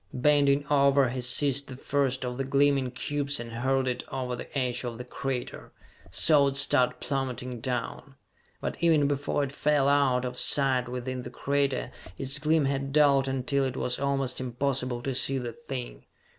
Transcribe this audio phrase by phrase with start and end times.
[0.15, 4.57] Bending over he seized the first of the gleaming cubes and hurled it over the
[4.57, 5.71] edge of the crater,
[6.09, 8.15] saw it start plummeting down.
[8.59, 13.27] But even before it fell out of sight within the crater its gleam had dulled
[13.27, 16.05] until it was almost impossible to see the thing.